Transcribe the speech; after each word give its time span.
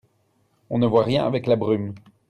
On 0.71 0.79
ne 0.79 0.87
voit 0.87 1.03
rien 1.03 1.27
avec 1.27 1.45
la 1.45 1.55
brume. 1.55 1.93